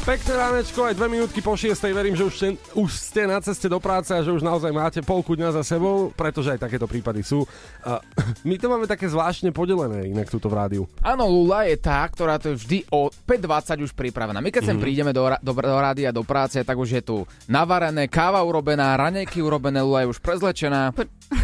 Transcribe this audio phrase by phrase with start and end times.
[0.00, 1.92] Pekné ránečko, aj dve minútky po šiestej.
[1.92, 5.00] Verím, že už ste, už ste na ceste do práce a že už naozaj máte
[5.00, 7.44] polku dňa za sebou, pretože aj takéto prípady sú.
[7.84, 8.00] A
[8.48, 10.82] my to máme také zvláštne podelené inak túto v rádiu.
[10.98, 14.40] Áno, Lula je tá, ktorá to je vždy o 5.20 už pripravená.
[14.40, 14.82] My keď sem Mhm.
[14.82, 19.44] prídeme do, do, do rádia, do práce, tak už je tu navarené, káva urobená, ranejky
[19.44, 20.96] urobené, Lula je už prezlečená.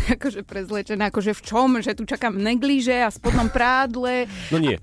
[0.16, 1.69] Akože prezlečená, akože v čom?
[1.83, 4.30] Že tu čakám v neglíže a spodnom prádle.
[4.55, 4.78] No nie.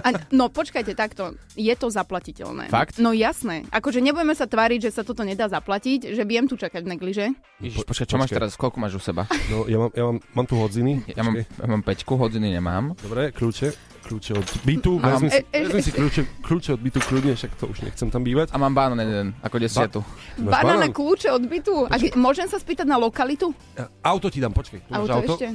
[0.00, 1.36] A, no počkajte, takto.
[1.52, 2.72] Je to zaplatiteľné.
[2.72, 2.96] Fakt?
[2.96, 3.68] No jasné.
[3.68, 7.36] Akože nebudeme sa tváriť, že sa toto nedá zaplatiť, že viem tu čakať negliže.
[7.60, 8.38] Ježiš, počkaj, čo máš počkaj.
[8.40, 8.52] teraz?
[8.56, 9.28] Koľko máš u seba?
[9.52, 11.04] No, ja mám, ja mám, mám tu hodziny.
[11.12, 12.96] Ja mám, ja mám 5 hodiny, nemám.
[13.04, 13.93] Dobre, kľúče.
[14.04, 15.00] Kľúče od bytu.
[15.00, 17.78] A Vezmi si, E- e- vezmi si kľúče, kľúče od bytu kľudne, však to už
[17.88, 18.52] nechcem tam bývať.
[18.52, 20.00] A mám banán jeden, ako desiatu.
[20.36, 20.92] Banána banán?
[20.92, 21.88] kľúče od bytu.
[21.88, 23.56] A môžem sa spýtať na lokalitu?
[24.04, 25.34] Auto ti dám, máš Auto, auto?
[25.40, 25.48] ešte?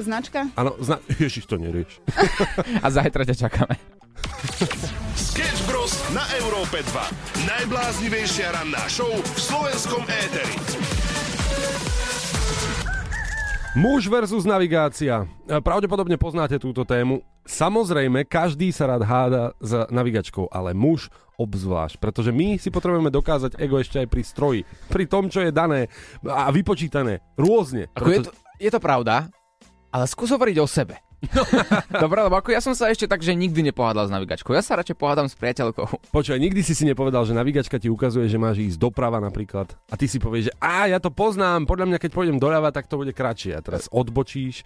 [0.00, 0.48] Značka?
[0.56, 0.96] Áno, zna...
[1.22, 2.00] Ježiš, to nerieš.
[2.80, 3.76] A zajtra ťa čakáme.
[5.16, 5.92] Sketch Bros.
[6.16, 7.44] na Európe 2.
[7.44, 10.56] Najbláznivejšia ranná show v slovenskom éteri.
[13.78, 15.30] Muž versus navigácia.
[15.46, 17.22] E, Pravdepodobne poznáte túto tému.
[17.48, 21.08] Samozrejme, každý sa rád háda s navigačkou, ale muž
[21.40, 24.60] obzvlášť, pretože my si potrebujeme dokázať ego ešte aj pri stroji,
[24.92, 25.88] pri tom, čo je dané
[26.20, 27.88] a vypočítané rôzne.
[27.96, 29.32] Ako je, to, je to pravda,
[29.88, 31.00] ale skús hovoriť o sebe.
[32.04, 34.56] Dobre, lebo ako ja som sa ešte tak, že nikdy nepohádal s navigačkou.
[34.56, 36.08] Ja sa radšej pohádam s priateľkou.
[36.16, 39.94] Počkaj, nikdy si si nepovedal, že navigačka ti ukazuje, že máš ísť doprava napríklad a
[40.00, 42.96] ty si povieš, že a ja to poznám, podľa mňa keď pôjdem doľava, tak to
[42.96, 43.52] bude kratšie.
[43.52, 44.64] A teraz odbočíš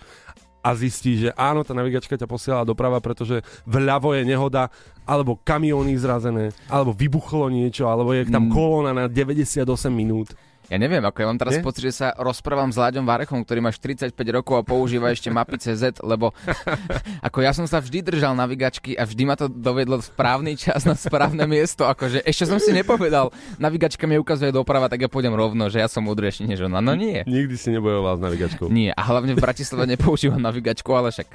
[0.64, 4.72] a zistíš, že áno, tá navigačka ťa posiela doprava, pretože vľavo je nehoda,
[5.04, 8.52] alebo kamióny zrazené, alebo vybuchlo niečo, alebo je tam Mm.
[8.56, 10.32] kolóna na 98 minút.
[10.72, 11.64] Ja neviem, ako ja mám teraz Nie?
[11.64, 15.60] pocit, že sa rozprávam s Láďom Varechom, ktorý má 45 rokov a používa ešte mapy
[15.60, 16.32] CZ, lebo
[17.26, 20.88] ako ja som sa vždy držal navigačky a vždy ma to dovedlo v správny čas
[20.88, 21.84] na správne miesto.
[21.84, 23.28] Akože ešte som si nepovedal,
[23.60, 26.80] navigačka mi ukazuje doprava, tak ja pôjdem rovno, že ja som múdrejší než ona.
[26.80, 27.20] No nie.
[27.28, 28.72] Nikdy si nebojoval s navigačkou.
[28.72, 31.28] Nie, a hlavne v Bratislave nepoužívam navigačku, ale však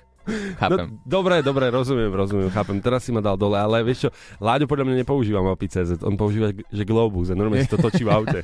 [0.60, 0.78] chápem.
[0.78, 2.78] No, dobre, dobre, rozumiem, rozumiem, chápem.
[2.82, 6.16] Teraz si ma dal dole, ale vieš čo, Láďo podľa mňa nepoužíva mapy CZ, on
[6.16, 8.40] používa, že Globus a normálne si to točí v aute.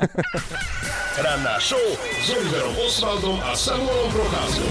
[1.18, 1.82] Ranná show
[2.22, 4.70] s Oliverom Osvaldom a Samuelom Procházkou.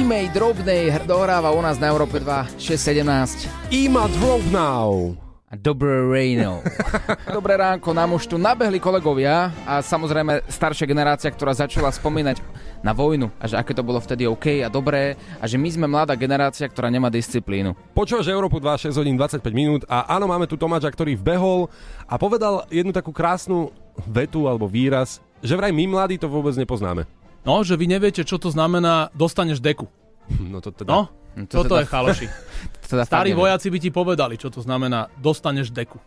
[0.00, 3.44] E-mail drobnej hr- dohráva u nás na Európe 2 617.
[3.68, 4.08] Ima.
[4.08, 6.64] A Dobré ráno.
[7.36, 12.40] Dobré ránko, nám už tu nabehli kolegovia a samozrejme staršia generácia, ktorá začala spomínať
[12.84, 15.86] na vojnu a že aké to bolo vtedy OK a dobré a že my sme
[15.88, 17.72] mladá generácia, ktorá nemá disciplínu.
[17.96, 21.72] Počúvaš Európu 2, 6 hodín 25 minút a áno, máme tu Tomáča, ktorý vbehol
[22.04, 23.72] a povedal jednu takú krásnu
[24.04, 27.08] vetu alebo výraz, že vraj my mladí to vôbec nepoznáme.
[27.40, 29.88] No, že vy neviete, čo to znamená, dostaneš deku.
[30.52, 30.92] No to teda...
[30.92, 31.02] No,
[31.34, 32.26] Hm, to toto teda- je chaloši.
[32.94, 35.98] Teda Starí vojaci by ti povedali, čo to znamená, dostaneš deku.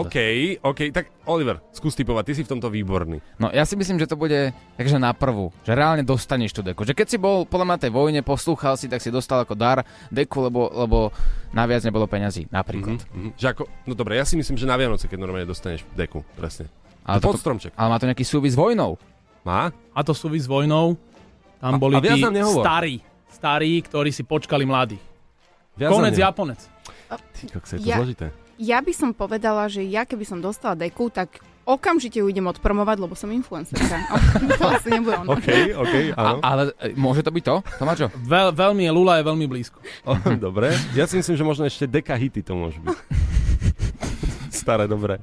[0.00, 0.16] OK,
[0.60, 3.18] OK, tak Oliver, skús typovať, ty si v tomto výborný.
[3.36, 6.82] No ja si myslím, že to bude takže na prvú, že reálne dostaneš tú deku.
[6.82, 9.82] Že keď si bol podľa mňa tej vojne, poslúchal si, tak si dostal ako dar
[10.08, 10.98] deku, lebo, lebo
[11.50, 13.02] naviac nebolo peňazí, napríklad.
[13.08, 16.22] Mhm, že ako, no dobre, ja si myslím, že na Vianoce, keď normálne dostaneš deku,
[16.32, 16.70] presne.
[17.02, 17.72] Ale, Pod to, stromček.
[17.72, 19.00] ale má to nejaký súvis s vojnou.
[19.40, 19.72] Má?
[19.90, 21.00] A to súvisí s vojnou.
[21.58, 22.20] A- Tam boli a tí
[22.54, 22.94] starí,
[23.28, 25.02] starí, ktorí si počkali mladých.
[25.74, 26.14] Viac Konec.
[26.14, 26.60] Japonec.
[27.08, 28.28] Ty, kokos, je to Ja- zložité.
[28.58, 32.96] Ja by som povedala, že ja keby som dostala deku, tak okamžite ju idem odpromovať,
[32.98, 34.02] lebo som influencerka.
[34.74, 35.38] Asi nebude ono.
[35.38, 35.48] OK,
[35.78, 36.38] OK, A, áno.
[36.42, 38.10] ale e, môže to byť to, Tomáčo?
[38.18, 39.78] Veľ, veľmi je, Lula je veľmi blízko.
[40.02, 42.98] O, dobre, ja si myslím, že možno ešte deka hity to môže byť.
[44.58, 45.22] Staré, dobre.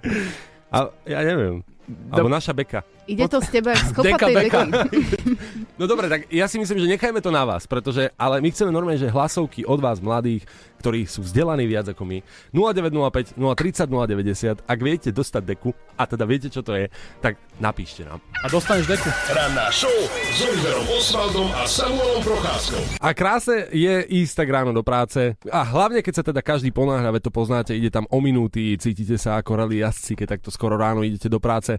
[0.72, 1.66] A ja neviem.
[2.10, 2.82] Alebo naša beka.
[3.06, 4.60] Ide to z teba z Deka, kopatej beka.
[5.80, 8.72] No dobre, tak ja si myslím, že nechajme to na vás, pretože, ale my chceme
[8.72, 10.48] normálne, že hlasovky od vás mladých,
[10.80, 12.24] ktorí sú vzdelaní viac ako my,
[12.56, 16.88] 0905 030 090, ak viete dostať deku, a teda viete, čo to je,
[17.20, 18.24] tak napíšte nám.
[18.40, 19.12] A dostaneš deku.
[19.36, 19.92] Ranná show
[20.32, 22.80] s Oliverom Osvaldom a Samuelom Procházkou.
[23.04, 27.20] A krásne je ísť tak ráno do práce a hlavne keď sa teda každý ponáhľa,
[27.20, 31.04] to poznáte, ide tam o minúty, cítite sa ako rally jazdci, keď takto skoro ráno
[31.04, 31.75] idete do práce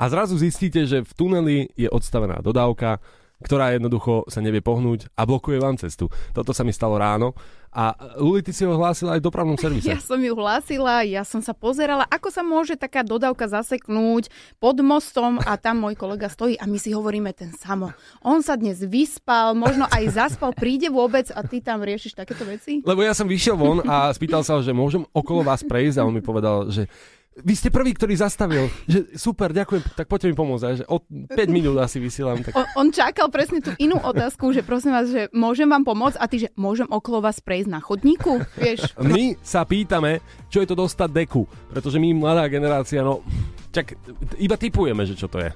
[0.00, 3.00] a zrazu zistíte, že v tuneli je odstavená dodávka,
[3.40, 6.12] ktorá jednoducho sa nevie pohnúť a blokuje vám cestu.
[6.36, 7.32] Toto sa mi stalo ráno
[7.70, 9.88] a Luli, ty si ho hlásila aj v dopravnom servise.
[9.88, 14.28] Ja som ju hlásila, ja som sa pozerala, ako sa môže taká dodávka zaseknúť
[14.60, 17.96] pod mostom a tam môj kolega stojí a my si hovoríme ten samo.
[18.20, 22.84] On sa dnes vyspal, možno aj zaspal, príde vôbec a ty tam riešiš takéto veci?
[22.84, 26.12] Lebo ja som vyšiel von a spýtal sa že môžem okolo vás prejsť a on
[26.12, 26.90] mi povedal, že
[27.38, 28.66] vy ste prvý, ktorý zastavil.
[28.90, 30.82] Že super, ďakujem, tak poďte mi pomôcť.
[30.82, 32.42] Že od 5 minút asi vysielam.
[32.42, 32.58] Tak...
[32.58, 36.26] On, on čakal presne tú inú otázku, že prosím vás, že môžem vám pomôcť a
[36.26, 38.90] ty, že môžem okolo vás prejsť na chodníku, vieš.
[38.98, 40.18] My sa pýtame,
[40.50, 41.46] čo je to dostať deku.
[41.70, 43.22] Pretože my, mladá generácia, no...
[43.70, 43.94] Čak,
[44.42, 45.54] iba typujeme, že čo to je.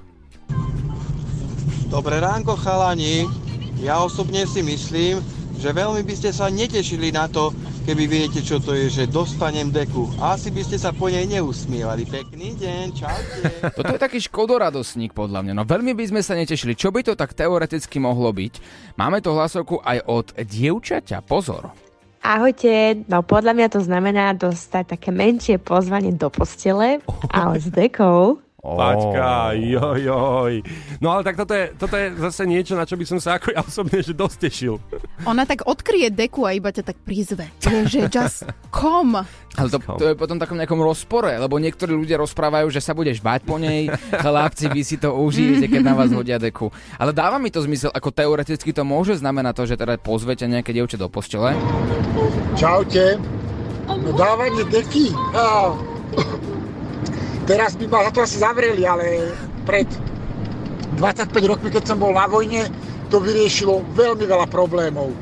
[1.91, 3.27] Dobré ránko, chalani.
[3.83, 5.19] Ja osobne si myslím,
[5.59, 7.51] že veľmi by ste sa netešili na to,
[7.85, 10.09] keby viete, čo to je, že dostanem deku.
[10.21, 12.05] Asi by ste sa po nej neusmievali.
[12.07, 13.39] Pekný deň, čaute.
[13.77, 15.53] Toto je taký škodoradosník podľa mňa.
[15.53, 16.73] No veľmi by sme sa netešili.
[16.77, 18.53] Čo by to tak teoreticky mohlo byť?
[18.97, 21.21] Máme to hlasovku aj od dievčaťa.
[21.25, 21.73] Pozor.
[22.25, 26.97] Ahojte, no podľa mňa to znamená dostať také menšie pozvanie do postele,
[27.29, 28.44] ale s dekou.
[28.65, 30.53] Paťka, joj, joj.
[30.97, 33.53] No ale tak toto je, toto je zase niečo, na čo by som sa ako
[33.53, 34.81] ja osobne že dosť tešil.
[35.29, 37.45] Ona tak odkryje deku a iba ťa tak prizve.
[37.61, 38.41] Že just
[38.73, 39.21] come.
[39.55, 43.21] Ale to, to je potom takom nejakom rozpore, lebo niektorí ľudia rozprávajú, že sa budeš
[43.21, 46.73] bať po nej, chlapci, vy si to užijete, keď na vás hodia deku.
[46.97, 50.73] Ale dáva mi to zmysel, ako teoreticky to môže znamenať to, že teda pozvete nejaké
[50.73, 51.53] dievče do postele.
[52.57, 53.21] Čaute.
[53.85, 55.13] No dávanie deky.
[55.37, 55.77] Á.
[57.45, 59.29] Teraz by ma za to asi zavreli, ale
[59.63, 59.85] pred
[60.95, 62.65] 25 rokmi, keď som bol na vojne,
[63.07, 65.13] to vyriešilo veľmi veľa problémov.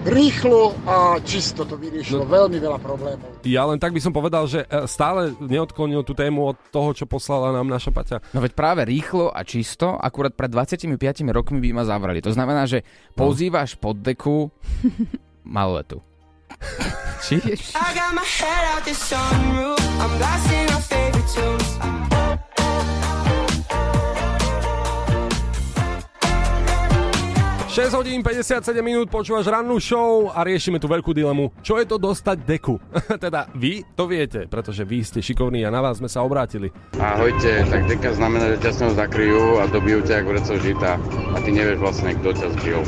[0.00, 2.30] Rýchlo a čisto to vyriešilo No.
[2.30, 3.28] veľmi veľa problémov.
[3.42, 7.04] Ja len tak by som povedal, že e, stále neodklonil tú tému od toho, čo
[7.04, 8.22] poslala nám naša Paťa.
[8.32, 10.96] No veď práve rýchlo a čisto, akurát pred 25
[11.28, 12.22] rokmi by ma zavreli.
[12.22, 14.48] To znamená, že pozývaš pod deku
[15.44, 16.00] maloletu.
[17.20, 17.42] Či?
[21.28, 21.78] I got my head out the sunroof.
[21.80, 22.78] I'm blasting my favorite tunes.
[27.78, 31.54] 6 hodín 57 minút počúvaš rannú show a riešime tú veľkú dilemu.
[31.62, 32.74] Čo je to dostať deku?
[33.22, 36.74] teda vy to viete, pretože vy ste šikovní a na vás sme sa obrátili.
[36.98, 40.90] Ahojte, tak deka znamená, že ťa s ňou zakryjú a dobijú ťa ako vreco žita
[41.06, 42.80] a ty nevieš vlastne, kto ťa zbil.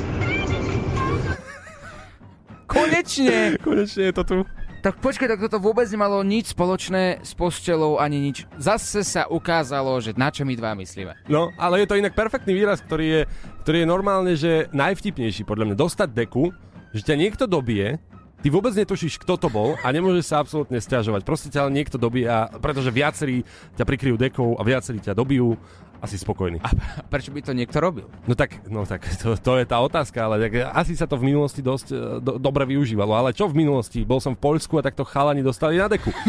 [2.66, 3.38] Konečne!
[3.66, 4.36] Konečne je to tu.
[4.80, 8.48] Tak počkaj, tak toto vôbec nemalo nič spoločné s postelou ani nič.
[8.56, 11.20] Zase sa ukázalo, že na čo my dva myslíme.
[11.28, 13.20] No, ale je to inak perfektný výraz, ktorý je,
[13.60, 15.76] ktorý je normálne, že najvtipnejší podľa mňa.
[15.76, 16.48] Dostať deku,
[16.96, 18.00] že ťa niekto dobije,
[18.40, 21.28] ty vôbec netušíš, kto to bol a nemôžeš sa absolútne stiažovať.
[21.28, 23.44] Proste ťa niekto dobíja, pretože viacerí
[23.76, 25.60] ťa prikryjú dekou a viacerí ťa dobijú
[26.00, 26.58] a si spokojný.
[26.64, 26.72] A
[27.04, 28.08] prečo by to niekto robil?
[28.24, 31.28] No tak, no tak to, to je tá otázka, ale tak asi sa to v
[31.28, 33.12] minulosti dosť e, do, dobre využívalo.
[33.12, 34.08] Ale čo v minulosti?
[34.08, 36.08] Bol som v Poľsku a takto chalani dostali na deku.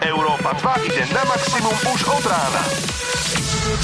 [0.00, 2.64] Európa 2 ide na maximum už od rána.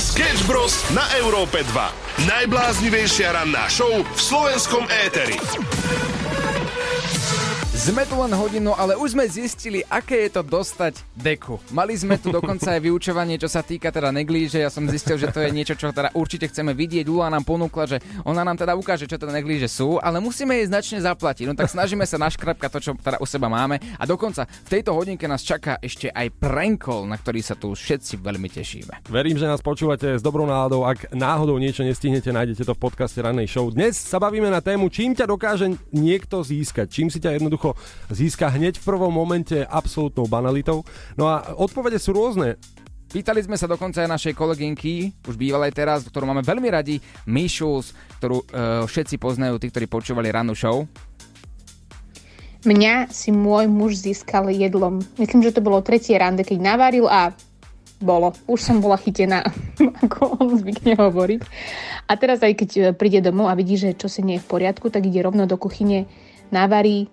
[0.00, 0.88] Sketch Bros.
[0.96, 2.26] na Európe 2.
[2.26, 5.36] Najbláznivejšia ranná show v slovenskom éteri.
[7.86, 11.62] Sme tu len hodinu, ale už sme zistili, aké je to dostať deku.
[11.70, 14.58] Mali sme tu dokonca aj vyučovanie, čo sa týka teda neglíže.
[14.58, 17.06] Ja som zistil, že to je niečo, čo teda určite chceme vidieť.
[17.06, 20.66] Lula nám ponúkla, že ona nám teda ukáže, čo teda neglíže sú, ale musíme jej
[20.66, 21.46] značne zaplatiť.
[21.46, 23.78] No tak snažíme sa naškrapkať to, čo teda u seba máme.
[23.78, 28.18] A dokonca v tejto hodinke nás čaká ešte aj prankol, na ktorý sa tu všetci
[28.18, 29.06] veľmi tešíme.
[29.06, 30.82] Verím, že nás počúvate s dobrou náladou.
[30.82, 33.70] Ak náhodou niečo nestihnete, nájdete to v podcaste Rannej show.
[33.70, 36.90] Dnes sa bavíme na tému, čím ťa dokáže niekto získať.
[36.90, 37.75] Čím si ťa jednoducho
[38.10, 40.82] získa hneď v prvom momente absolútnou banalitou.
[41.14, 42.60] No a odpovede sú rôzne.
[43.06, 46.98] Pýtali sme sa dokonca aj našej kolegynky, už bývalej teraz, ktorú máme veľmi radi,
[47.30, 48.44] Mišus, ktorú e,
[48.84, 50.84] všetci poznajú, tí, ktorí počúvali rannú show.
[52.66, 54.98] Mňa si môj muž získal jedlom.
[55.22, 57.30] Myslím, že to bolo tretie rande, keď navaril a
[58.02, 58.34] bolo.
[58.50, 59.46] Už som bola chytená,
[60.04, 61.40] ako on zvykne hovoriť.
[62.10, 64.50] A teraz aj keď e, príde domov a vidí, že čo si nie je v
[64.50, 66.10] poriadku, tak ide rovno do kuchyne,
[66.50, 67.06] navarí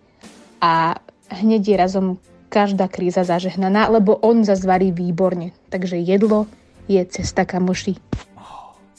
[0.63, 0.95] a
[1.27, 2.07] hneď je razom
[2.47, 5.51] každá kríza zažehnaná, lebo on zazvarí výborne.
[5.67, 6.47] Takže jedlo
[6.87, 7.99] je cesta kamoši.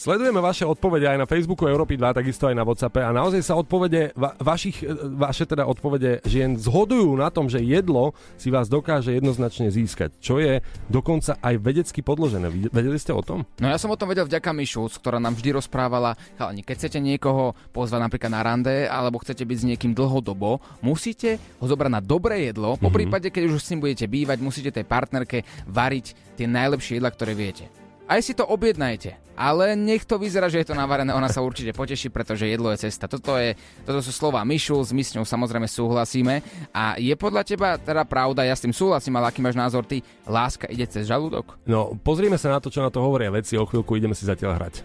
[0.04, 3.56] Sledujeme vaše odpovede aj na Facebooku Európy 2, takisto aj na WhatsAppe a naozaj sa
[3.56, 8.68] odpovede, va, vašich, e, vaše teda odpovede žien zhodujú na tom, že jedlo si vás
[8.68, 10.60] dokáže jednoznačne získať, čo je
[10.92, 12.52] dokonca aj vedecky podložené.
[12.68, 13.48] Vedeli ste o tom?
[13.56, 17.00] No ja som o tom vedel vďaka Mišúc, ktorá nám vždy rozprávala, chalani, keď chcete
[17.00, 22.04] niekoho pozvať napríklad na rande, alebo chcete byť s niekým dlhodobo, musíte ho zobrať na
[22.04, 26.44] dobré jedlo, po prípade, keď už s ním budete bývať, musíte tej partnerke variť tie
[26.44, 27.83] najlepšie jedla, ktoré viete.
[28.04, 31.72] Aj si to objednajte, ale nech to vyzerá, že je to navarené, ona sa určite
[31.72, 33.08] poteší, pretože jedlo je cesta.
[33.08, 36.44] Toto, je, toto sú slova Mišu, s my s ňou samozrejme súhlasíme.
[36.76, 40.04] A je podľa teba teda pravda, ja s tým súhlasím, ale aký máš názor ty,
[40.28, 41.56] láska ide cez žalúdok?
[41.64, 44.60] No, pozrime sa na to, čo na to hovoria veci, o chvíľku ideme si zatiaľ
[44.60, 44.84] hrať.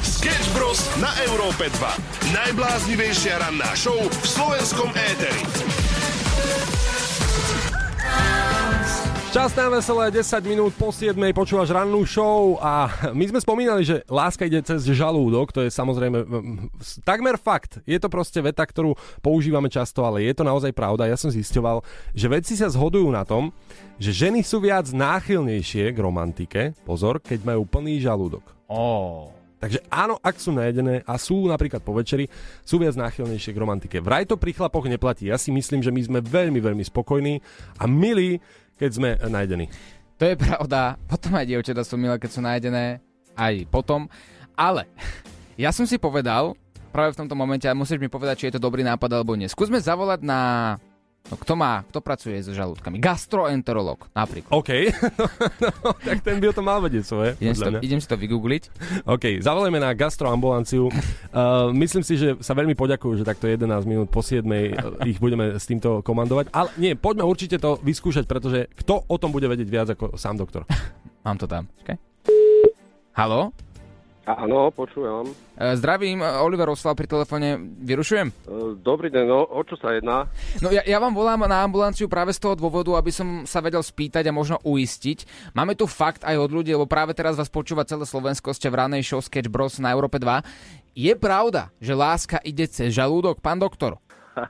[0.00, 0.80] Sketch Bros.
[0.96, 2.32] na Európe 2.
[2.32, 5.85] Najbláznivejšia ranná show v slovenskom éteri.
[9.36, 14.00] Šťastné a veselé 10 minút po 7 počúvaš rannú show a my sme spomínali, že
[14.08, 16.24] láska ide cez žalúdok, to je samozrejme
[17.04, 17.84] takmer fakt.
[17.84, 21.04] Je to proste veta, ktorú používame často, ale je to naozaj pravda.
[21.04, 21.84] Ja som zisťoval,
[22.16, 23.52] že vedci sa zhodujú na tom,
[24.00, 28.40] že ženy sú viac náchylnejšie k romantike, pozor, keď majú plný žalúdok.
[28.72, 29.36] Oh.
[29.66, 32.30] Takže áno, ak sú najedené a sú napríklad po večeri,
[32.62, 33.98] sú viac náchylnejšie k romantike.
[33.98, 35.26] Vraj to pri chlapoch neplatí.
[35.26, 37.42] Ja si myslím, že my sme veľmi, veľmi spokojní
[37.82, 38.38] a milí,
[38.78, 39.66] keď sme najedení.
[40.22, 40.94] To je pravda.
[41.10, 43.02] Potom aj dievčatá sú milé, keď sú nájdené.
[43.34, 44.06] Aj potom.
[44.54, 44.86] Ale
[45.58, 46.54] ja som si povedal,
[46.94, 49.50] práve v tomto momente, a musíš mi povedať, či je to dobrý nápad alebo nie.
[49.50, 50.38] Skúsme zavolať na...
[51.26, 53.02] No, kto má, kto pracuje so žalúdkami?
[53.02, 54.54] Gastroenterolog, napríklad.
[54.54, 54.70] OK,
[55.64, 57.34] no, tak ten by to mal vedieť svoje.
[57.42, 58.62] Idem si, to, idem si to vygoogliť.
[59.10, 60.86] OK, zavolajme na gastroambulanciu.
[60.86, 64.46] Uh, myslím si, že sa veľmi poďakujú, že takto 11 minút po 7
[65.02, 66.54] ich budeme s týmto komandovať.
[66.54, 70.38] Ale nie, poďme určite to vyskúšať, pretože kto o tom bude vedieť viac ako sám
[70.38, 70.62] doktor?
[71.26, 71.66] Mám to tam.
[71.82, 71.98] Okay.
[73.18, 73.50] Halo?
[74.26, 75.30] Áno, počujem.
[75.54, 77.62] E, zdravím, Oliver Oslav pri telefóne.
[77.62, 78.26] Vyrušujem?
[78.26, 78.34] E,
[78.74, 80.26] dobrý deň, no, o čo sa jedná?
[80.58, 83.78] No ja, ja vám volám na ambulanciu práve z toho dôvodu, aby som sa vedel
[83.86, 85.54] spýtať a možno uistiť.
[85.54, 88.82] Máme tu fakt aj od ľudí, lebo práve teraz vás počúva celé Slovensko, ste v
[88.82, 90.42] ranej show Sketch Bros na Európe 2.
[90.98, 94.02] Je pravda, že láska ide cez žalúdok, pán doktor?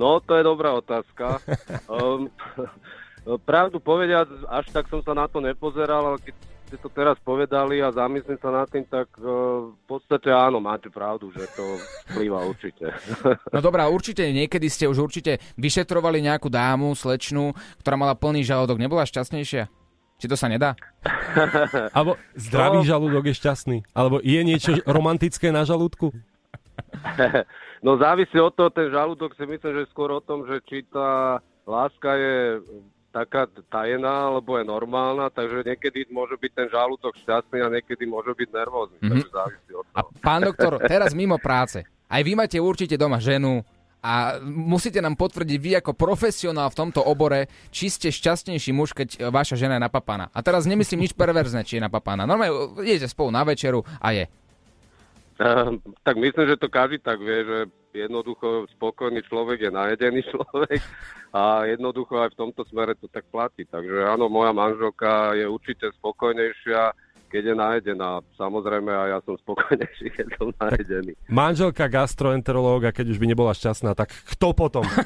[0.00, 1.44] no, to je dobrá otázka.
[1.92, 2.32] um,
[3.48, 6.34] pravdu povediať, až tak som sa na to nepozeral, ale keď
[6.68, 10.92] ste to teraz povedali a zamyslím sa nad tým, tak uh, v podstate áno, máte
[10.92, 11.64] pravdu, že to
[12.12, 12.92] vplyvá určite.
[13.48, 18.76] No dobrá, určite niekedy ste už určite vyšetrovali nejakú dámu, slečnú, ktorá mala plný žalúdok.
[18.76, 19.72] Nebola šťastnejšia?
[20.20, 20.76] Či to sa nedá?
[21.96, 22.86] Alebo zdravý no.
[22.86, 23.78] žalúdok je šťastný?
[23.96, 26.12] Alebo je niečo romantické na žalúdku?
[27.78, 31.38] No závisí od toho, ten žalúdok si myslím, že skôr o tom, že či tá
[31.62, 32.58] láska je
[33.18, 38.30] taká tajená, alebo je normálna, takže niekedy môže byť ten žalúdok šťastný a niekedy môže
[38.30, 38.96] byť nervózny.
[39.02, 39.10] Mm-hmm.
[39.10, 39.96] Takže závisí od toho.
[39.98, 41.82] A pán doktor, teraz mimo práce.
[42.08, 43.66] Aj vy máte určite doma ženu
[43.98, 49.28] a musíte nám potvrdiť vy ako profesionál v tomto obore, či ste šťastnejší muž, keď
[49.34, 50.30] vaša žena je napapaná.
[50.30, 52.22] A teraz nemyslím nič perverzné, či je napapaná.
[52.22, 54.30] Normálne idete spolu na večeru a je.
[55.38, 57.58] Uh, tak myslím, že to každý tak vie, že
[57.94, 60.82] jednoducho spokojný človek je najedený človek
[61.32, 63.62] a jednoducho aj v tomto smere to tak platí.
[63.62, 66.90] Takže áno, moja manželka je určite spokojnejšia,
[67.28, 68.24] keď je najedená.
[68.34, 71.12] Samozrejme a ja som spokojnejší, keď som najedený.
[71.14, 74.84] Tak manželka gastroenterológa, keď už by nebola šťastná, tak kto potom?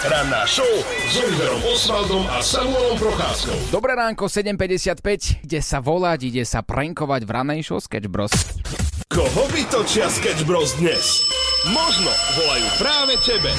[0.00, 3.52] Ranná show s Oliverom Osvaldom a Samuelom Procházkou.
[3.68, 8.32] Dobré ránko, 7.55, ide sa volať, ide sa prankovať v ranej show Sketch Bros.
[9.10, 11.26] Koho vytočia Sketch Bros dnes?
[11.76, 12.08] Možno
[12.40, 13.52] volajú práve tebe.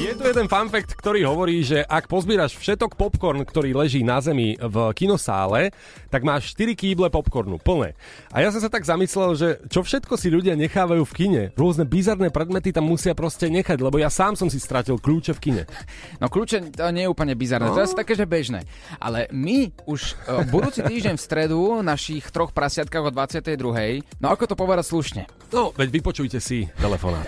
[0.00, 4.24] Je tu jeden fun fact, ktorý hovorí, že ak pozbieraš všetok popcorn, ktorý leží na
[4.24, 5.68] zemi v kinosále,
[6.08, 7.92] tak máš 4 kýble popcornu plné.
[8.32, 11.42] A ja som sa tak zamyslel, že čo všetko si ľudia nechávajú v kine.
[11.60, 15.42] Rôzne bizarné predmety tam musia proste nechať, lebo ja sám som si stratil kľúče v
[15.44, 15.62] kine.
[16.16, 17.76] No kľúče to nie je úplne bizarné, no?
[17.76, 18.64] to je také, že bežné.
[18.96, 24.24] Ale my už uh, budúci týždeň v stredu našich troch prasiatkách o 22.
[24.24, 25.22] No ako to povedať slušne?
[25.56, 27.24] No, veď vypočujte si telefonát.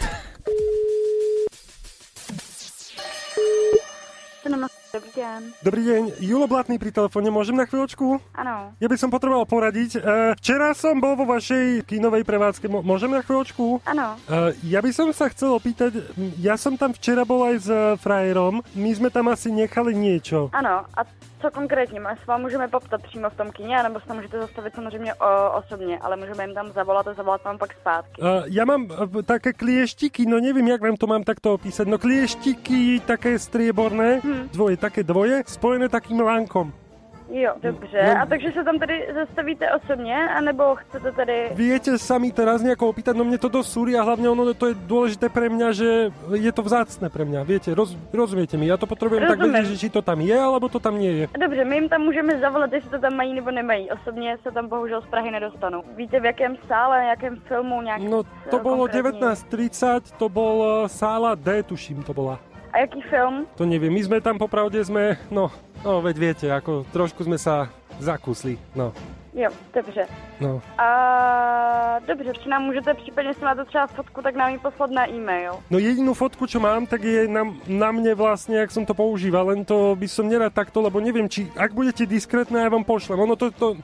[4.88, 5.40] Dobrý deň.
[5.61, 8.19] Dobrý deň, Julo Blatný pri telefóne, môžem na chvíľočku?
[8.35, 8.73] Áno.
[8.81, 10.00] Ja by som potreboval poradiť.
[10.00, 13.85] Uh, včera som bol vo vašej kinovej prevádzke, môžem na chvíľočku?
[13.85, 14.17] Áno.
[14.26, 16.02] Uh, ja by som sa chcel opýtať,
[16.40, 20.50] ja som tam včera bol aj s uh, frajerom, my sme tam asi nechali niečo.
[20.57, 21.00] Áno, a
[21.40, 22.00] co konkrétně?
[22.00, 25.14] My s vám můžeme poptat přímo v tom kině, nebo se tam můžete zastavit samozřejmě
[25.14, 28.23] o, osobně, ale můžeme jim tam zavolat a zavolat vám pak zpátky.
[28.23, 31.87] Uh, ja mám uh, také klieštiky, no neviem, jak vám to mám takto opísať.
[31.87, 34.49] No klieštiky také strieborné, hmm.
[34.52, 36.88] dvoje, také dvoje, spojené takým lánkom.
[37.30, 38.14] Jo, dobře.
[38.14, 41.50] No, a takže se tam tedy zastavíte osobně, anebo chcete tedy...
[41.54, 44.73] Viete sa mi teraz nejako opýtať, no mne to dosť súri a hlavne ono to
[44.73, 45.88] je dôležité pre mňa, že
[46.32, 47.44] je to vzácne pre mňa.
[47.44, 49.37] Viete, roz, rozumiete mi, ja to potrebujem Rozumím.
[49.37, 51.25] tak vedieť, že či to tam je, alebo to tam nie je.
[51.37, 53.90] Dobře, my jim tam můžeme zavolat, jestli to tam mají nebo nemají.
[53.90, 55.82] Osobně se tam bohužel z Prahy nedostanu.
[55.97, 60.88] Víte, v jakém sále, v jakém filmu, nějak No to bolo 19.30, to bol eh,
[60.88, 62.40] sála D, tuším, to bola.
[62.72, 63.46] A jaký film?
[63.56, 65.48] To neviem, my sme tam popravde sme, no,
[65.80, 68.92] no veď viete, ako trošku sme sa zakusli, no.
[69.34, 70.06] Jo, dobře.
[70.40, 70.62] No.
[70.78, 70.88] A
[72.06, 75.52] dobře, či nám můžete případně, jestli máte třeba fotku, tak nám ji poslat na e-mail.
[75.70, 79.46] No jedinú fotku, čo mám, tak je na, na mne vlastne, jak som to používal,
[79.54, 83.20] len to by som nerad takto, lebo neviem, či ak budete diskrétne, ja vám pošlem.
[83.20, 83.76] Ono to, to,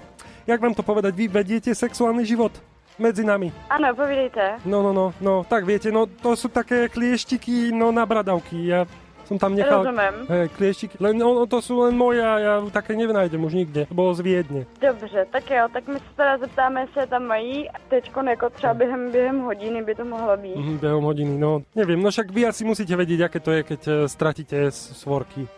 [0.42, 2.50] jak vám to povedať, vy vediete sexuálny život?
[2.98, 3.50] Medzi nami.
[3.70, 4.62] Áno, povídejte.
[4.64, 8.70] No, no, no, no, tak viete, no to sú také klieštiky, no na bradavky.
[8.70, 8.86] Ja
[9.24, 10.28] Som tam nechal Rozumiem.
[10.28, 11.00] hej, klieštiky.
[11.00, 13.88] Len ono, to sú len moje a ja také nenájdem už nikde.
[13.88, 14.68] To bolo z Viedne.
[14.80, 17.68] Dobře, tak jo, tak my se teda zeptáme, jestli je tam mají.
[17.88, 20.56] Teď jako třeba během, během hodiny by to mohlo být.
[20.56, 21.62] Mhm, behom hodiny, no.
[21.74, 25.48] Neviem, no však vy asi musíte vedieť, aké to je, keď eh, stratíte svorky.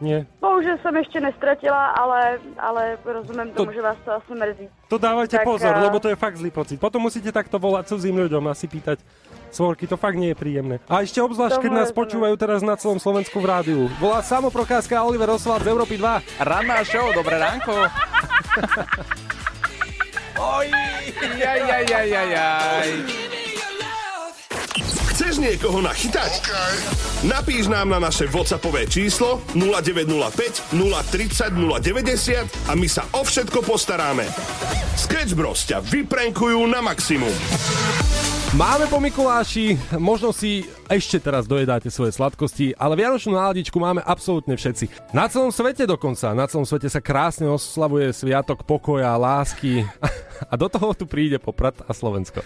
[0.00, 0.26] Nie?
[0.40, 4.68] Bohužel jsem ještě nestratila, ale, ale rozumím tomu, To- že vás to asi mrzí.
[4.88, 6.80] To dávajte Tak, pozor, eh, lebo to je fakt zlý pocit.
[6.80, 9.00] Potom musíte takto volať cudzím ľuďom a si pýtať
[9.50, 10.76] svorky, to fakt nie je príjemné.
[10.84, 12.00] A ešte obzvlášť, keď nás rozumiem.
[12.04, 13.88] počúvajú teraz na celom Slovensku v rádiu.
[13.96, 16.20] Volá samoprokázka a Oliver Oswald z Európy 2.
[16.44, 17.72] Ranná show, dobré ránko.
[20.36, 20.68] Oj,
[21.40, 23.25] jaj, jaj, jaj, jaj.
[25.36, 26.32] Chceš niekoho nachytať?
[27.28, 34.24] Napíš nám na naše WhatsAppové číslo 0905 030 090 a my sa o všetko postaráme.
[34.96, 37.28] Sketch Bros ťa vyprenkujú na maximum.
[38.56, 44.56] Máme po Mikuláši, možno si ešte teraz dojedáte svoje sladkosti, ale Vianočnú náladičku máme absolútne
[44.56, 45.12] všetci.
[45.12, 49.84] Na celom svete dokonca, na celom svete sa krásne oslavuje sviatok pokoja, lásky
[50.48, 52.40] a do toho tu príde Poprad a Slovensko.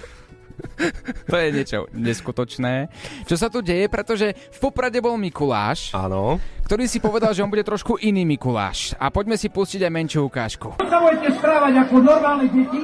[1.27, 2.91] To je niečo neskutočné.
[3.25, 6.41] Čo sa tu deje, pretože v Poprade bol Mikuláš, Áno.
[6.65, 8.93] ktorý si povedal, že on bude trošku iný Mikuláš.
[8.97, 10.75] A poďme si pustiť aj menšiu ukážku.
[10.81, 12.83] sa budete správať ako normálne deti?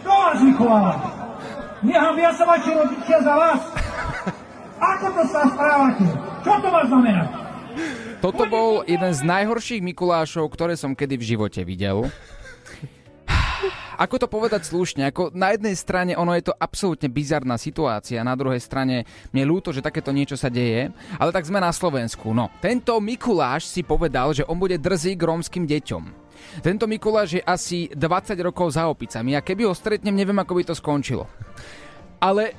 [0.00, 0.94] Kto vás vychováva?
[1.82, 3.60] Nehambia sa vaši rodičia za vás?
[4.76, 6.04] Ako to sa správate?
[6.44, 7.28] Čo to má znamenať?
[8.18, 12.08] Toto bol jeden z najhorších Mikulášov, ktoré som kedy v živote videl.
[13.96, 15.08] Ako to povedať slušne?
[15.08, 19.72] Ako na jednej strane ono je to absolútne bizarná situácia, na druhej strane mne ľúto,
[19.72, 22.36] že takéto niečo sa deje, ale tak sme na Slovensku.
[22.36, 26.28] No, tento Mikuláš si povedal, že on bude drzý k rómskym deťom.
[26.60, 30.62] Tento Mikuláš je asi 20 rokov za opicami a keby ho stretnem, neviem, ako by
[30.68, 31.24] to skončilo.
[32.20, 32.52] Ale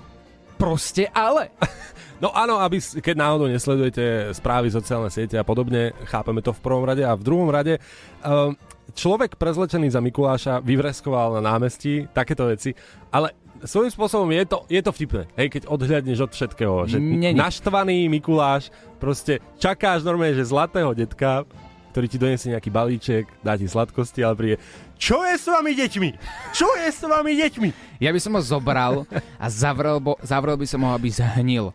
[0.58, 1.54] proste ale.
[2.18, 6.82] No áno, aby, keď náhodou nesledujete správy, sociálne siete a podobne, chápeme to v prvom
[6.82, 7.78] rade a v druhom rade.
[8.26, 8.58] Um,
[8.98, 12.74] človek prezlečený za Mikuláša vyvreskoval na námestí takéto veci,
[13.14, 17.38] ale svojím spôsobom je to, je to vtipné, hej, keď odhľadneš od všetkého, že Není.
[17.38, 21.46] naštvaný Mikuláš, proste čakáš normálne, že zlatého detka,
[21.94, 24.58] ktorý ti donesie nejaký balíček, dá ti sladkosti, ale príde,
[24.98, 26.10] čo je s vami deťmi?
[26.54, 27.70] Čo je s vami deťmi?
[28.02, 29.06] Ja by som ho zobral
[29.42, 31.74] a zavrel, bo, zavrel by som ho, aby zhnil.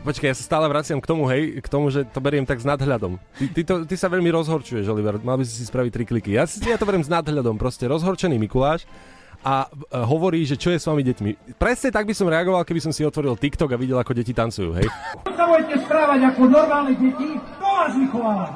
[0.00, 2.64] Počkaj, ja sa stále vraciam k tomu, hej, k tomu, že to beriem tak s
[2.64, 3.20] nadhľadom.
[3.36, 6.30] Ty, ty, to, ty sa veľmi rozhorčuješ, Oliver, mal by si si spraviť tri kliky.
[6.40, 8.88] Ja, si, ja to beriem s nadhľadom, proste rozhorčený Mikuláš
[9.44, 11.56] a e, hovorí, že čo je s vami deťmi.
[11.60, 14.72] Presne tak by som reagoval, keby som si otvoril TikTok a videl, ako deti tancujú,
[14.80, 14.88] hej.
[15.36, 17.36] Sa budete správať ako normálne deti?
[17.36, 18.48] Kto vás vychováva?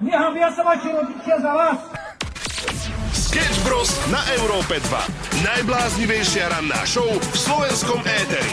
[0.00, 1.78] Nehambia sa vaši rodičia za vás?
[3.12, 3.92] Sketch Bros.
[4.08, 5.44] na Európe 2.
[5.44, 8.52] Najbláznivejšia ranná show v slovenskom éteri.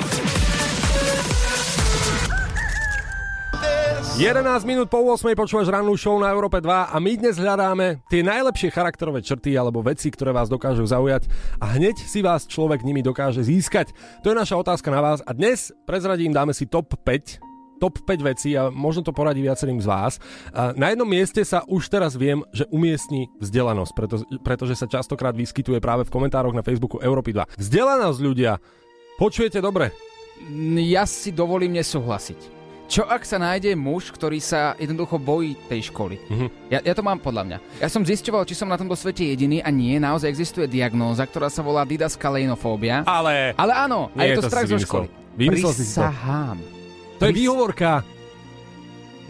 [4.21, 8.21] 11 minút po 8 počúvaš rannú show na Európe 2 a my dnes hľadáme tie
[8.21, 11.25] najlepšie charakterové črty alebo veci, ktoré vás dokážu zaujať
[11.57, 13.89] a hneď si vás človek nimi dokáže získať.
[14.21, 18.21] To je naša otázka na vás a dnes prezradím, dáme si top 5 top 5
[18.21, 20.21] vecí a možno to poradí viacerým z vás.
[20.53, 25.81] Na jednom mieste sa už teraz viem, že umiestni vzdelanosť, preto, pretože sa častokrát vyskytuje
[25.81, 27.57] práve v komentároch na Facebooku Európy 2.
[27.57, 28.61] Vzdelanosť ľudia,
[29.17, 29.89] počujete dobre?
[30.77, 32.60] Ja si dovolím nesúhlasiť.
[32.91, 36.19] Čo ak sa nájde muž, ktorý sa jednoducho bojí tej školy?
[36.27, 36.47] Mhm.
[36.67, 37.57] Ja, ja to mám podľa mňa.
[37.79, 41.47] Ja som zisťoval, či som na tomto svete jediný a nie, naozaj existuje diagnóza, ktorá
[41.47, 43.07] sa volá didaskaleinofóbia.
[43.07, 43.55] Ale...
[43.55, 45.07] Ale áno, a je to, strach zo školy.
[45.39, 46.03] Vymyslel si to.
[46.03, 46.59] Prisahám.
[47.15, 48.03] To je výhovorka.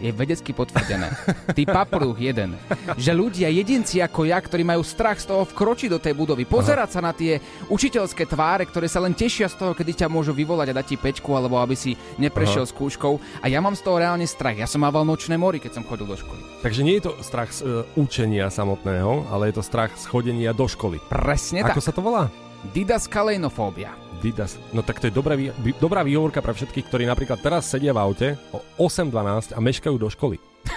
[0.02, 1.14] Je vedecky potvrdené.
[1.54, 2.58] Ty papruch jeden.
[2.98, 6.98] Že ľudia, jedinci ako ja, ktorí majú strach z toho vkročiť do tej budovy, pozerať
[6.98, 7.38] sa na tie
[7.70, 10.96] učiteľské tváre, ktoré sa len tešia z toho, kedy ťa môžu vyvolať a dať ti
[10.98, 12.70] pečku, alebo aby si neprešiel Aha.
[12.70, 13.22] s kúškou.
[13.40, 14.58] A ja mám z toho reálne strach.
[14.58, 16.42] Ja som mával nočné mori, keď som chodil do školy.
[16.66, 20.50] Takže nie je to strach z e, učenia samotného, ale je to strach z chodenia
[20.50, 20.98] do školy.
[21.06, 21.86] Presne Ako tak.
[21.86, 22.26] sa to volá?
[22.74, 24.01] Didaskaleinofóbia.
[24.22, 24.54] Didas.
[24.70, 28.00] No tak to je dobrá, vý- dobrá výhovorka pre všetkých, ktorí napríklad teraz sedia v
[28.00, 30.36] aute o 8.12 a meškajú do školy.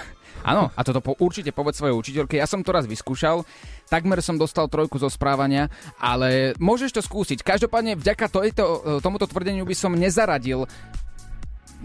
[0.44, 2.34] Áno, a toto po, určite povedz svojej učiteľke.
[2.34, 3.40] Ja som to raz vyskúšal,
[3.84, 7.40] takmer som dostal trojku zo správania, ale môžeš to skúsiť.
[7.40, 10.64] Každopádne vďaka tojto, tomuto tvrdeniu by som nezaradil,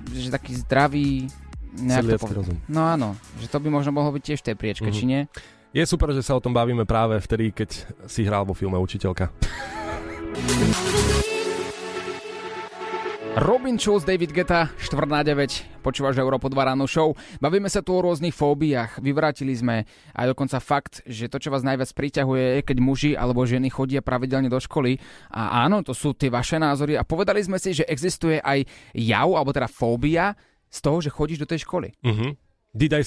[0.08, 1.28] že taký zdravý...
[1.74, 2.38] to povedať.
[2.38, 2.58] rozum.
[2.68, 4.94] No áno, že to by možno mohlo byť tiež v tej priečke, Mhm.
[4.94, 5.28] či nie?
[5.72, 7.70] Je super, že sa o tom bavíme práve vtedy, keď
[8.06, 9.32] si hral vo filme Učiteľka.
[13.32, 17.16] Robin Schulz, David Geta, 4 na 9, počúvaš Európu 2 ráno show.
[17.40, 21.64] Bavíme sa tu o rôznych fóbiách, vyvrátili sme aj dokonca fakt, že to, čo vás
[21.64, 25.00] najviac priťahuje, je, keď muži alebo ženy chodia pravidelne do školy.
[25.32, 28.68] A áno, to sú tie vaše názory a povedali sme si, že existuje aj
[29.00, 30.36] jav, alebo teda fóbia,
[30.68, 31.96] z toho, že chodíš do tej školy.
[32.04, 32.36] Mhm.
[32.76, 33.04] Did I?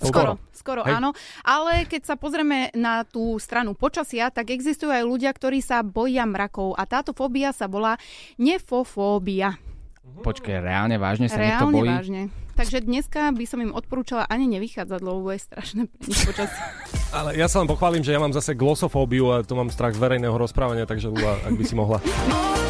[0.00, 0.96] Skoro, skoro Hej.
[0.96, 1.12] áno.
[1.44, 6.24] Ale keď sa pozrieme na tú stranu počasia, tak existujú aj ľudia, ktorí sa boja
[6.24, 6.72] mrakov.
[6.80, 8.00] A táto fóbia sa volá
[8.40, 9.60] nefofóbia.
[10.00, 11.90] Počkaj, reálne vážne sa niekto Reálne bojí?
[11.92, 12.22] vážne.
[12.58, 16.60] Takže dneska by som im odporúčala ani nevychádzať, lebo je strašné pre nich počasie.
[17.16, 20.02] Ale ja sa len pochválim, že ja mám zase glosofóbiu a to mám strach z
[20.02, 21.98] verejného rozprávania, takže Lula, ak by si mohla.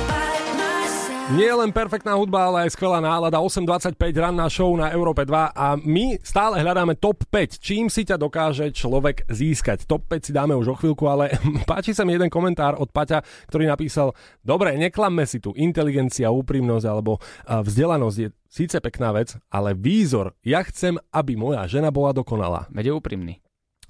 [1.30, 3.38] Nie len perfektná hudba, ale aj skvelá nálada.
[3.38, 7.62] 8.25 ranná show na Európe 2 a my stále hľadáme top 5.
[7.62, 9.86] Čím si ťa dokáže človek získať?
[9.86, 11.30] Top 5 si dáme už o chvíľku, ale
[11.70, 14.10] páči sa mi jeden komentár od Paťa, ktorý napísal
[14.42, 15.54] Dobre, neklamme si tu.
[15.54, 20.34] Inteligencia, úprimnosť alebo vzdelanosť je síce pekná vec, ale výzor.
[20.42, 22.66] Ja chcem, aby moja žena bola dokonalá.
[22.74, 23.34] Veď je úprimný.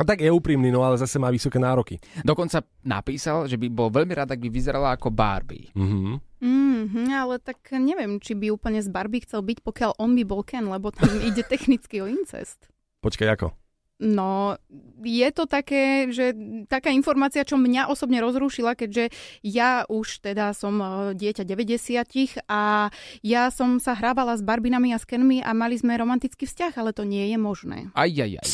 [0.00, 2.00] A tak je úprimný, no ale zase má vysoké nároky.
[2.24, 5.68] Dokonca napísal, že by bol veľmi rád, ak by vyzerala ako Barbie.
[5.76, 6.24] Mhm.
[6.40, 10.40] Mm, ale tak neviem, či by úplne z Barbie chcel byť, pokiaľ on by bol
[10.40, 12.72] Ken, lebo tam ide technicky o incest.
[13.04, 13.52] Počkaj, ako?
[14.00, 14.56] No,
[15.04, 16.32] je to také, že
[16.72, 19.12] taká informácia, čo mňa osobne rozrušila, keďže
[19.44, 22.88] ja už teda som e, dieťa 90 a
[23.20, 26.96] ja som sa hrávala s Barbinami a s Kenmi a mali sme romantický vzťah, ale
[26.96, 27.92] to nie je možné.
[27.92, 28.48] Aj, aj, aj.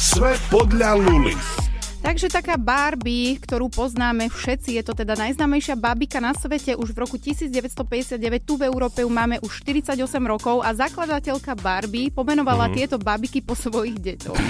[0.00, 1.69] Sve podľa Lulis.
[2.00, 6.98] Takže taká Barbie, ktorú poznáme všetci, je to teda najznámejšia babika na svete, už v
[6.98, 12.74] roku 1959 tu v Európe ju máme už 48 rokov a zakladateľka Barbie pomenovala Mhm.
[12.74, 14.40] tieto babiky po svojich deťoch.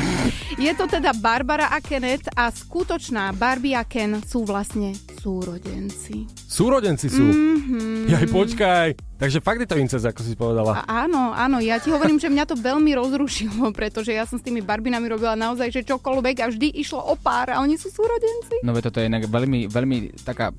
[0.56, 6.30] Je to teda Barbara a Kenneth a skutočná Barbie a Ken sú vlastne súrodenci.
[6.46, 7.24] Súrodenci sú.
[7.24, 8.08] Mhm.
[8.08, 8.88] Jaj, počkaj.
[9.20, 10.80] Takže fakt je to incest, ako si povedala.
[10.80, 14.44] A áno, áno, ja ti hovorím, že mňa to veľmi rozrušilo, pretože ja som s
[14.44, 18.60] tými Barbinami robila naozaj, že čokoľvek a vždy išlo o pár a oni sú súrodenci.
[18.60, 20.52] No veď toto je inak veľmi, veľmi taká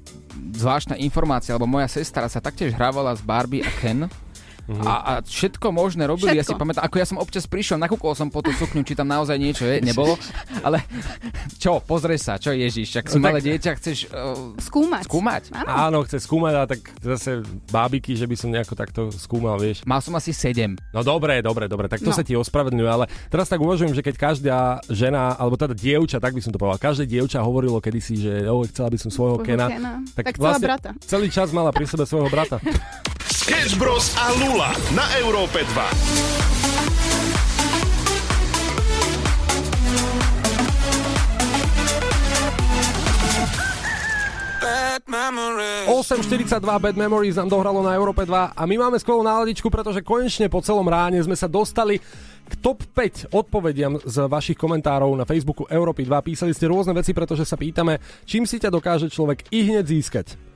[0.57, 4.09] zvláštna informácia, lebo moja sestra sa taktiež hrávala s Barbie a Ken.
[4.79, 6.61] A, a všetko možné robili, ja si Všetko.
[6.61, 9.65] pamätám, ako ja som občas prišiel, nakúkol som po tú sukňu, či tam naozaj niečo
[9.65, 10.15] je, nebolo,
[10.61, 10.85] ale
[11.55, 15.03] čo, pozri sa, čo Ježiš, ak si No tak- malé dieťa, chceš uh, skúmať.
[15.03, 15.43] skúmať?
[15.57, 19.81] Áno, chce skúmať a tak zase bábiky, že by som nejako takto skúmal, vieš.
[19.83, 20.77] Mal som asi 7.
[20.89, 22.15] No dobre, dobre, dobre, tak to No.
[22.15, 26.31] sa ti ospravedlňuje, ale teraz tak uvažujem, že keď každá žena, alebo teda dievča, tak
[26.31, 29.47] by som to povedal, každé dievča hovorilo kedysi, že jo, chcela by som svojho Svojho
[29.47, 29.93] Kena, Kena.
[30.11, 30.89] Tak chcela brata.
[30.99, 32.59] celý čas mala pri sebe svojho brata.
[33.51, 35.75] Sketch Bros a Lula na Európe 2.
[44.63, 45.83] Bad memories.
[45.83, 50.47] 8.42 Bad Memories nám dohralo na Európe 2 a my máme skvelú náladičku, pretože konečne
[50.47, 51.99] po celom ráne sme sa dostali
[52.47, 56.23] k top 5 odpovediam z vašich komentárov na Facebooku Európy 2.
[56.23, 60.50] Písali ste rôzne veci, pretože sa pýtame, čím si ťa dokáže človek i hneď získať.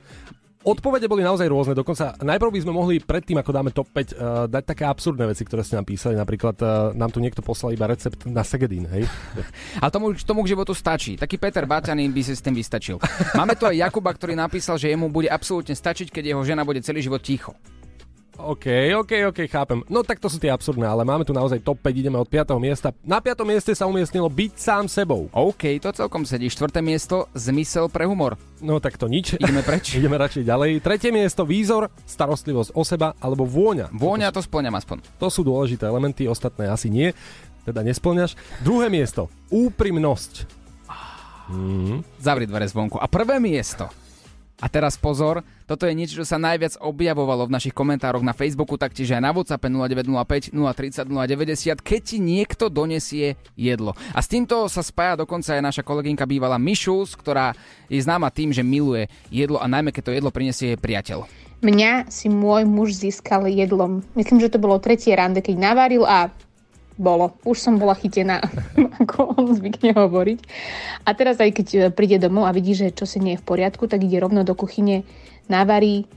[0.66, 4.04] Odpovede boli naozaj rôzne, dokonca najprv by sme mohli predtým, ako dáme top 5, uh,
[4.50, 6.18] dať také absurdné veci, ktoré ste nám písali.
[6.18, 9.06] Napríklad uh, nám tu niekto poslal iba recept na segedín, hej?
[9.84, 11.14] A tomu, tomu k životu stačí.
[11.14, 12.98] Taký Peter Baťanin by si s tým vystačil.
[13.38, 16.82] Máme tu aj Jakuba, ktorý napísal, že jemu bude absolútne stačiť, keď jeho žena bude
[16.82, 17.54] celý život ticho.
[18.36, 18.66] OK,
[19.00, 19.80] OK, OK, chápem.
[19.88, 22.52] No tak to sú tie absurdné, ale máme tu naozaj top 5, ideme od 5.
[22.60, 22.92] miesta.
[23.00, 23.42] Na 5.
[23.48, 25.32] mieste sa umiestnilo byť sám sebou.
[25.32, 26.52] OK, to celkom sedí.
[26.52, 28.36] Štvrté miesto, zmysel pre humor.
[28.60, 29.40] No tak to nič.
[29.40, 29.96] Ideme preč.
[29.96, 30.70] ideme radšej ďalej.
[30.84, 33.90] Tretie miesto, výzor, starostlivosť o seba alebo vôňa.
[33.96, 35.00] Vôňa to splňam aspoň.
[35.16, 37.16] To sú dôležité elementy, ostatné asi nie.
[37.64, 38.36] Teda nesplňaš.
[38.62, 40.46] Druhé miesto, úprimnosť.
[41.50, 42.20] Mhm.
[42.20, 42.98] Zavri dvere zvonku.
[42.98, 43.86] A prvé miesto.
[44.56, 48.80] A teraz pozor, toto je niečo, čo sa najviac objavovalo v našich komentároch na Facebooku,
[48.80, 53.92] taktiež aj na WhatsApp 0905 030 090, keď ti niekto donesie jedlo.
[54.16, 57.52] A s týmto sa spája dokonca aj naša kolegynka bývala Mišus, ktorá
[57.92, 61.28] je známa tým, že miluje jedlo a najmä keď to jedlo prinesie jej priateľ.
[61.60, 64.04] Mňa si môj muž získal jedlom.
[64.16, 66.32] Myslím, že to bolo tretie rande, keď navaril a
[66.96, 67.36] bolo.
[67.44, 68.40] Už som bola chytená,
[69.04, 70.38] ako on zvykne hovoriť.
[71.04, 73.48] A teraz aj keď e, príde domov a vidí, že čo si nie je v
[73.48, 75.04] poriadku, tak ide rovno do kuchyne,
[75.46, 76.08] navarí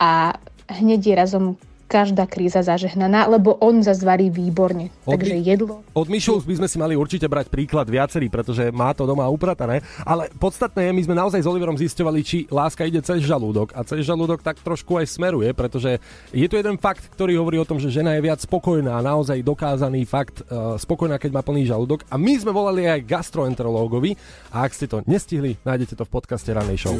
[0.00, 0.36] a
[0.68, 1.44] hneď je razom
[1.94, 4.90] každá kríza zažehnaná, lebo on zazvarí výborne.
[5.06, 8.90] Od Takže jedlo Od Mišov by sme si mali určite brať príklad viacerý, pretože má
[8.90, 9.78] to doma upratané.
[10.02, 13.70] Ale podstatné je, my sme naozaj s Oliverom zisťovali, či láska ide cez žalúdok.
[13.78, 16.02] A cez žalúdok tak trošku aj smeruje, pretože
[16.34, 20.02] je tu jeden fakt, ktorý hovorí o tom, že žena je viac spokojná, naozaj dokázaný
[20.02, 22.02] fakt, uh, spokojná, keď má plný žalúdok.
[22.10, 24.18] A my sme volali aj gastroenterológovi.
[24.50, 26.94] A ak ste to nestihli, nájdete to v podcaste Ranej show.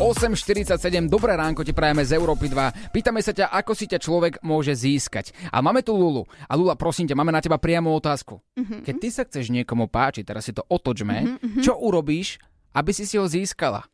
[0.00, 2.96] 8.47, dobré ránko ti prajeme z Európy 2.
[2.96, 5.30] Pýtame sa ťa, ako si ťa človek môže získať.
[5.48, 6.24] A máme tu Lulu.
[6.44, 8.38] A Lula, prosím ťa, máme na teba priamu otázku.
[8.54, 8.82] Mhm.
[8.82, 11.60] Keď ty sa chceš niekomu páčiť, teraz si to otočme, Mhm, mhm.
[11.60, 12.38] čo urobíš,
[12.72, 13.84] aby si si ho získala?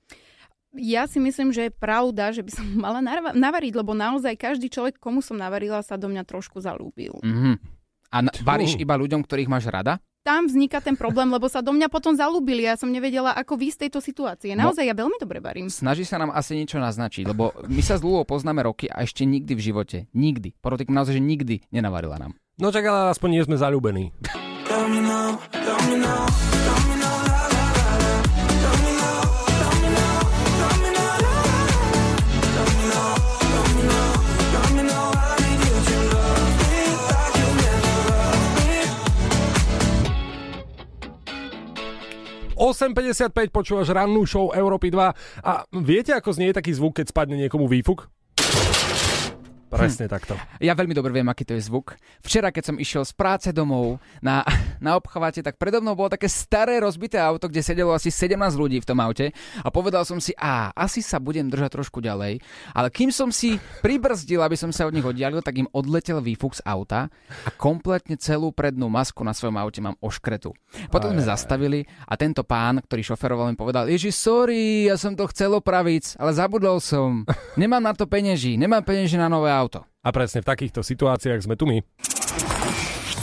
[0.75, 4.67] Ja si myslím, že je pravda, že by som mala narva- navariť, lebo naozaj každý
[4.67, 7.15] človek, komu som navarila, sa do mňa trošku zalúbil.
[7.23, 7.55] Mhm.
[8.11, 9.99] A na- varíš iba ľuďom, ktorých máš rada?
[10.25, 12.65] Tam vzniká ten problém, lebo sa do mňa potom zalúbili.
[12.65, 14.57] Ja som nevedela, ako výjsť z tejto situácie.
[14.57, 14.73] No.
[14.73, 15.69] Naozaj, ja veľmi dobre varím.
[15.69, 19.29] Snaží sa nám asi niečo naznačiť, lebo my sa s Lulou poznáme roky a ešte
[19.29, 22.33] nikdy v živote, nikdy, podotýkam naozaj, že nikdy nenavarila nám.
[22.57, 24.17] No čak ale aspoň nie sme zalúbení.–
[42.55, 47.67] 8.55 počúvaš rannú show Európy 2 a viete, ako znie taký zvuk, keď spadne niekomu
[47.67, 48.14] výfuk?
[49.79, 50.39] Presne takto.
[50.63, 51.99] Ja veľmi dobre viem, aký to je zvuk.
[52.23, 54.47] Včera, keď som išiel z práce domov na,
[54.85, 58.79] na obchvate, tak predo mnou bolo také staré rozbité auto, kde sedelo asi 17 ľudí
[58.83, 59.31] v tom aute
[59.63, 62.43] a povedal som si, a asi sa budem držať trošku ďalej,
[62.75, 66.59] ale kým som si pribrzdil, aby som sa od nich oddialil, tak im odletel výfuk
[66.59, 67.09] z auta
[67.45, 70.53] a kompletne celú prednú masku na svojom aute mám oškretu.
[70.93, 75.25] Potom sme zastavili a tento pán, ktorý šoferoval, mi povedal, Ježi, sorry, ja som to
[75.33, 77.25] chcel opraviť, ale zabudol som.
[77.61, 79.64] Nemám na to penieží, nemám penieží na nové auto.
[79.73, 81.81] A presne v takýchto situáciách sme tu my.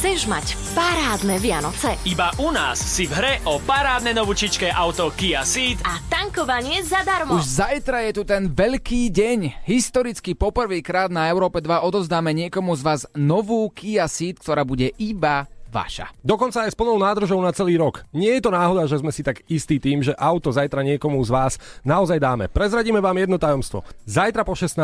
[0.01, 5.45] Chceš mať parádne Vianoce Iba u nás si v hre o parádne novúčičké auto Kia
[5.45, 7.37] Ceed a tankovanie zadarmo.
[7.37, 9.61] Už zajtra je tu ten veľký deň.
[9.69, 15.45] Historicky poprvýkrát na Európe 2 odozdáme niekomu z vás novú Kia Ceed, ktorá bude iba
[15.71, 16.11] vaša.
[16.19, 18.03] Dokonca aj s plnou nádržou na celý rok.
[18.11, 21.31] Nie je to náhoda, že sme si tak istí tým, že auto zajtra niekomu z
[21.31, 21.53] vás
[21.87, 22.51] naozaj dáme.
[22.51, 23.87] Prezradíme vám jedno tajomstvo.
[24.03, 24.75] Zajtra po 16.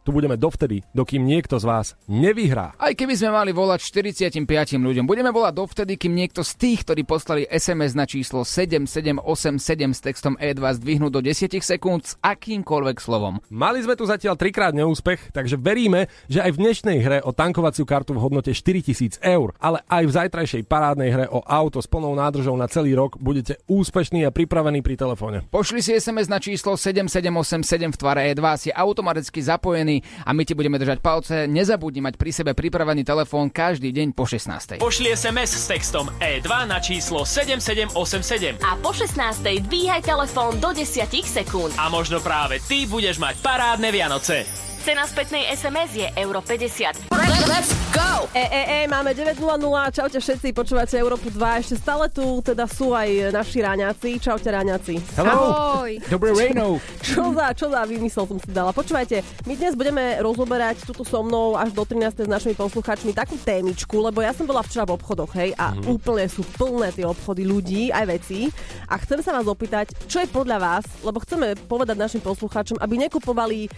[0.00, 2.72] tu budeme dovtedy, dokým niekto z vás nevyhrá.
[2.80, 4.48] Aj keby sme mali volať 45
[4.80, 10.00] ľuďom, budeme volať dovtedy, kým niekto z tých, ktorí poslali SMS na číslo 7787 s
[10.00, 13.42] textom E2 zdvihnú do 10 sekúnd s akýmkoľvek slovom.
[13.52, 17.84] Mali sme tu zatiaľ trikrát neúspech, takže veríme, že aj v dnešnej hre o tankovaciu
[17.84, 22.14] kartu v hodnote 4000 eur, ale aj v zajtrajšej parádnej hre o auto s plnou
[22.14, 25.42] nádržou na celý rok budete úspešní a pripravení pri telefóne.
[25.50, 30.54] Pošli si SMS na číslo 7787 v tvare E2, si automaticky zapojený a my ti
[30.54, 31.50] budeme držať palce.
[31.50, 34.78] Nezabudni mať pri sebe pripravený telefón každý deň po 16.
[34.78, 39.66] Pošli SMS s textom E2 na číslo 7787 A po 16.
[39.66, 41.74] dvíhaj telefón do 10 sekúnd.
[41.74, 44.46] a možno práve ty budeš mať parádne Vianoce.
[44.80, 47.10] Cena spätnej SMS je euro 50.
[47.50, 47.89] Let's
[48.20, 48.28] go!
[48.36, 52.92] E, e, e, máme 9.00, čaute všetci, počúvate Európu 2, ešte stále tu teda sú
[52.92, 55.00] aj naši ráňaci, čaute ráňaci.
[55.16, 55.96] Ahoj.
[56.12, 56.76] Dobré ráno.
[57.00, 58.76] Čo za, čo za vymysel som si dala.
[58.76, 62.28] Počúvajte, my dnes budeme rozoberať tuto so mnou až do 13.
[62.28, 65.88] s našimi poslucháčmi takú témičku, lebo ja som bola včera v obchodoch, hej, a Mhm.
[65.88, 68.52] úplne sú plné tie obchody ľudí, aj veci.
[68.90, 72.94] A chcem sa vás opýtať, čo je podľa vás, lebo chceme povedať našim poslucháčom, aby
[73.00, 73.70] nekupovali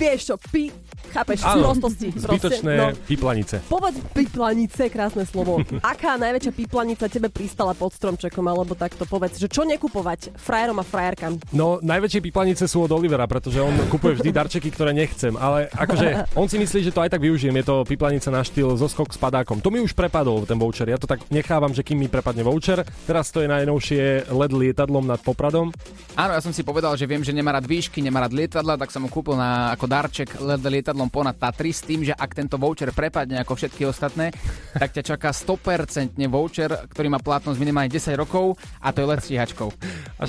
[0.00, 0.72] vieš čo, pi,
[1.10, 2.12] chápeš, Áno, prostosti.
[2.12, 2.86] zbytočné no.
[3.08, 3.64] piplanice.
[3.66, 5.64] Povedz piplanice, krásne slovo.
[5.80, 10.84] Aká najväčšia piplanica tebe pristala pod stromčekom, alebo takto povedz, že čo nekupovať frajerom a
[10.84, 11.40] frajerkám?
[11.56, 16.36] No, najväčšie piplanice sú od Olivera, pretože on kupuje vždy darčeky, ktoré nechcem, ale akože
[16.38, 17.54] on si myslí, že to aj tak využijem.
[17.58, 19.62] Je to piplanica na štýl zo skok s padákom.
[19.64, 20.86] To mi už prepadol ten voucher.
[20.90, 22.82] Ja to tak nechávam, že kým mi prepadne voucher.
[23.06, 25.70] Teraz to je najnovšie LED lietadlom nad Popradom.
[26.18, 28.90] Áno, ja som si povedal, že viem, že nemá rád výšky, nemá rád lietadla, tak
[28.90, 32.58] som mu kúpil na, ako darček LED lietadlom ponad Tatry s tým, že ak tento
[32.58, 34.34] voucher prepadne ako všetky ostatné,
[34.74, 39.22] tak ťa čaká 100% voucher, ktorý má platnosť minimálne 10 rokov a to je let
[39.22, 39.70] stíhačkou.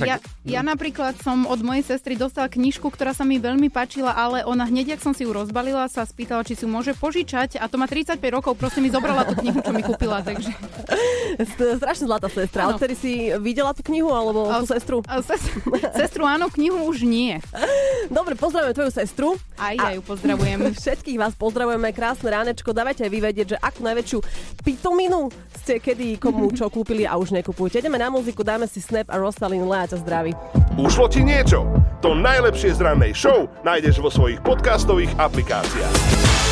[0.06, 4.46] Ja, ja napríklad som od mojej sestry dostala knižku, ktorá sa mi veľmi páčila, ale
[4.46, 7.66] ona hneď, ak som si ju rozbalila, sa spýtala, či si ju môže požičať a
[7.66, 10.54] to má 35 rokov, proste mi zobrala tú knihu, čo mi kúpila, takže...
[11.82, 12.68] Strašne zlatá sestra.
[12.68, 12.78] Áno.
[12.78, 15.00] Odtedy si videla tú knihu, alebo tú sestru?
[15.08, 15.58] A sestru,
[15.96, 17.40] sestru áno, knihu už nie.
[18.12, 19.28] Dobre, pozdravujeme tvoju sestru.
[19.56, 20.51] Aj ja ju pozdravujem.
[20.60, 22.76] Všetkých vás pozdravujeme, krásne ránečko.
[22.76, 24.20] Dávajte aj vy že akú najväčšiu
[24.66, 27.80] pitominu ste kedy komu čo kúpili a už nekupujete.
[27.80, 30.34] Ideme na muziku, dáme si Snap a Rosalind Lea ťa zdraví.
[30.76, 31.64] Ušlo ti niečo?
[32.02, 36.51] To najlepšie z rannej show nájdeš vo svojich podcastových aplikáciách.